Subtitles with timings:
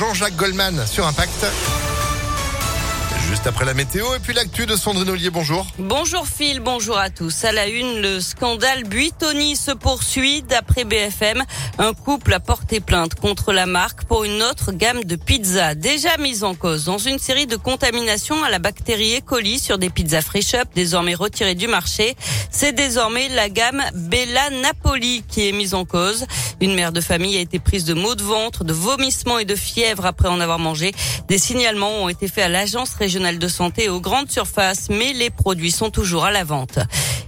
[0.00, 1.44] Jean-Jacques Goldman sur Impact.
[3.28, 5.64] Juste après la météo et puis l'actu de Sandrine Ollier, bonjour.
[5.78, 7.44] Bonjour Phil, bonjour à tous.
[7.44, 10.42] À la une, le scandale Buitoni se poursuit.
[10.42, 11.44] D'après BFM,
[11.78, 16.16] un couple a porté plainte contre la marque pour une autre gamme de pizzas déjà
[16.16, 19.20] mise en cause dans une série de contaminations à la bactérie E.
[19.20, 22.16] coli sur des pizzas Fresh Up désormais retirées du marché.
[22.52, 26.26] C'est désormais la gamme Bella Napoli qui est mise en cause.
[26.60, 29.54] Une mère de famille a été prise de maux de ventre, de vomissements et de
[29.54, 30.92] fièvre après en avoir mangé.
[31.28, 35.30] Des signalements ont été faits à l'agence régionale de santé aux grandes surfaces, mais les
[35.30, 36.80] produits sont toujours à la vente.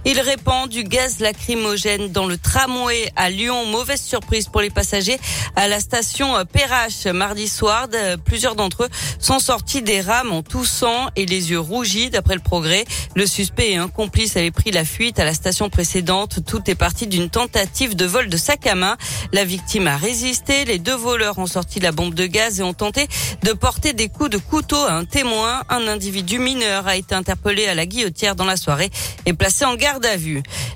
[0.05, 3.65] Il répand du gaz lacrymogène dans le tramway à Lyon.
[3.67, 5.17] Mauvaise surprise pour les passagers
[5.55, 7.87] à la station Perrache mardi soir.
[8.25, 8.89] Plusieurs d'entre eux
[9.19, 12.09] sont sortis des rames en toussant et les yeux rougis.
[12.09, 12.83] D'après le progrès,
[13.15, 16.39] le suspect et un complice avaient pris la fuite à la station précédente.
[16.45, 18.97] Tout est parti d'une tentative de vol de sac à main.
[19.31, 20.65] La victime a résisté.
[20.65, 23.07] Les deux voleurs ont sorti la bombe de gaz et ont tenté
[23.43, 25.61] de porter des coups de couteau à un témoin.
[25.69, 28.89] Un individu mineur a été interpellé à la guillotière dans la soirée
[29.25, 29.92] et placé en garde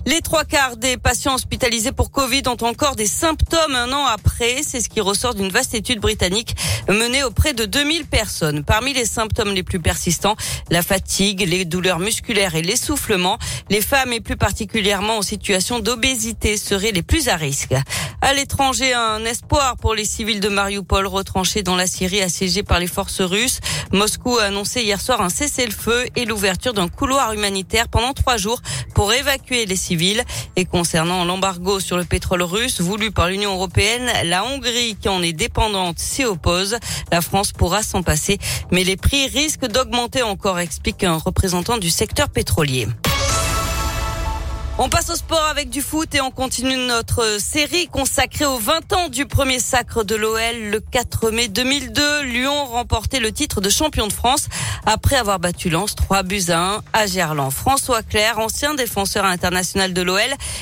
[0.05, 4.61] Les trois quarts des patients hospitalisés pour Covid ont encore des symptômes un an après.
[4.63, 6.55] C'est ce qui ressort d'une vaste étude britannique
[6.87, 8.63] menée auprès de 2000 personnes.
[8.63, 10.35] Parmi les symptômes les plus persistants,
[10.69, 13.37] la fatigue, les douleurs musculaires et l'essoufflement.
[13.69, 17.73] Les femmes et plus particulièrement en situation d'obésité seraient les plus à risque.
[18.19, 22.79] À l'étranger, un espoir pour les civils de Mariupol retranchés dans la Syrie assiégée par
[22.79, 23.59] les forces russes.
[23.93, 28.59] Moscou a annoncé hier soir un cessez-le-feu et l'ouverture d'un couloir humanitaire pendant trois jours
[28.95, 30.23] pour évacuer les civils.
[30.55, 35.21] Et concernant l'embargo sur le pétrole russe voulu par l'Union européenne, la Hongrie, qui en
[35.21, 36.77] est dépendante, s'y oppose.
[37.11, 38.39] La France pourra s'en passer,
[38.71, 42.87] mais les prix risquent d'augmenter encore, explique un représentant du secteur pétrolier.
[44.79, 48.93] On passe au sport avec du foot et on continue notre série consacrée aux 20
[48.93, 52.21] ans du premier sacre de l'OL le 4 mai 2002.
[52.21, 54.49] Lyon remportait le titre de champion de France
[54.85, 57.51] après avoir battu Lens 3 buts à 1 à Gerland.
[57.51, 60.19] François Claire, ancien défenseur international de l'OL,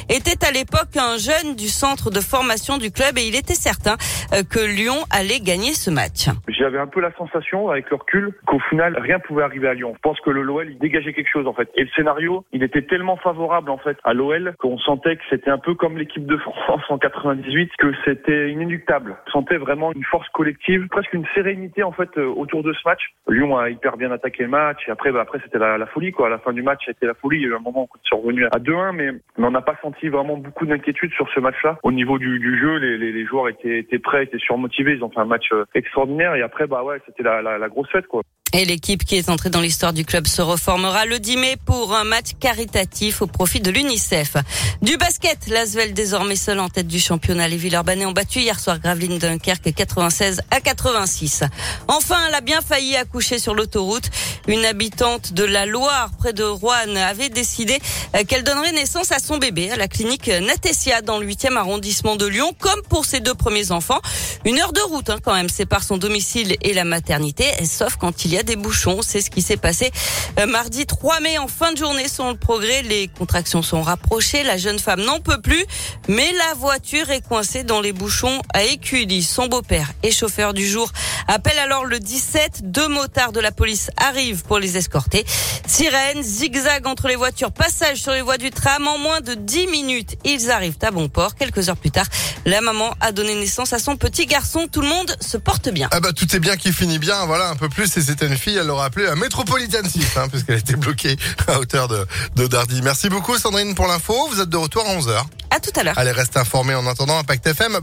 [0.10, 3.96] était à l'époque un jeune du centre de formation du club et il était certain
[4.34, 6.30] euh, que Lyon allait gagner ce match.
[6.48, 9.94] J'avais un peu la sensation avec le recul qu'au final rien pouvait arriver à Lyon.
[9.96, 12.64] Je pense que le l'OL il dégageait quelque chose en fait et le scénario il
[12.64, 16.26] était tellement favorable en fait à l'OL qu'on sentait que c'était un peu comme l'équipe
[16.26, 19.16] de France en 98, que c'était inéluctable.
[19.28, 22.80] On sentait vraiment une force collective, presque une sérénité en fait euh, autour de ce
[22.86, 23.02] match.
[23.28, 26.28] Lyon a hyper bien attaqué le match et après bah, après c'était la, folie quoi.
[26.28, 27.38] À la fin du match c'était la folie.
[27.38, 29.62] Il y a eu un moment où on est revenu à 2-1 mais, on n'a
[29.62, 31.78] pas senti vraiment beaucoup d'inquiétude sur ce match-là.
[31.84, 34.94] Au niveau du, jeu, les, joueurs étaient, prêts, étaient surmotivés.
[34.94, 38.08] Ils ont fait un match euh, extraordinaire et après bah ouais c'était la grosse fête
[38.08, 38.22] quoi.
[38.58, 41.94] Et l'équipe qui est entrée dans l'histoire du club se reformera le 10 mai pour
[41.94, 44.38] un match caritatif au profit de l'UNICEF.
[44.82, 47.50] Du basket, l'Asvel désormais seul en tête du championnat.
[47.50, 51.44] Les Villeurbanais ont battu hier soir Gravelines Dunkerque 96 à 86.
[51.90, 53.95] Enfin, elle a bien failli accoucher sur l'autoroute.
[53.96, 54.10] route
[54.48, 57.80] Une habitante de la Loire, près de Rouen, avait décidé
[58.16, 62.16] euh, qu'elle donnerait naissance à son bébé à la clinique Natessia dans le 8e arrondissement
[62.16, 64.00] de Lyon, comme pour ses deux premiers enfants.
[64.46, 68.26] Une heure de route hein, quand même sépare son domicile et la maternité, sauf quand
[68.26, 69.00] il y a des bouchons.
[69.02, 69.92] C'est ce qui s'est passé
[70.40, 72.08] euh, mardi 3 mai en fin de journée.
[72.08, 74.44] Sans le progrès, les contractions sont rapprochées.
[74.44, 75.66] La jeune femme n'en peut plus,
[76.08, 79.24] mais la voiture est coincée dans les bouchons à Écully.
[79.24, 80.92] Son beau-père et chauffeur du jour
[81.28, 82.72] appelle alors le 17.
[82.72, 85.26] Deux motards de la police arrivent pour les escorter.
[85.68, 88.88] Sirène, zigzag entre les voitures, passage sur les voies du tram.
[88.88, 91.36] En moins de 10 minutes, ils arrivent à bon port.
[91.36, 92.06] Quelques heures plus tard,
[92.46, 94.68] la maman a donné naissance à son petit garçon.
[94.72, 95.88] Tout le monde se porte bien.
[95.92, 97.26] Ah bah tout est bien qui finit bien.
[97.26, 97.96] Voilà un peu plus.
[97.98, 98.58] Et c'était une fille.
[98.58, 101.16] Elle l'aura appelée la Metropolitan 6, hein, puisqu'elle était bloquée
[101.48, 102.82] à hauteur de, de Dardy.
[102.82, 104.28] Merci beaucoup Sandrine pour l'info.
[104.32, 105.24] Vous êtes de retour à 11h.
[105.52, 105.98] À tout à l'heure.
[105.98, 107.76] Allez, reste informé en attendant impactfm.fr.